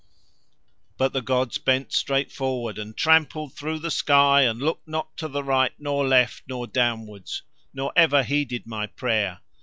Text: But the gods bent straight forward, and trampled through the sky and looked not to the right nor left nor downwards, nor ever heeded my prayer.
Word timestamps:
But 0.97 1.13
the 1.13 1.21
gods 1.21 1.59
bent 1.59 1.93
straight 1.93 2.31
forward, 2.31 2.79
and 2.79 2.97
trampled 2.97 3.53
through 3.53 3.77
the 3.77 3.91
sky 3.91 4.41
and 4.41 4.57
looked 4.59 4.87
not 4.87 5.15
to 5.17 5.27
the 5.27 5.43
right 5.43 5.73
nor 5.77 6.03
left 6.07 6.41
nor 6.47 6.65
downwards, 6.65 7.43
nor 7.71 7.93
ever 7.95 8.23
heeded 8.23 8.65
my 8.65 8.87
prayer. 8.87 9.41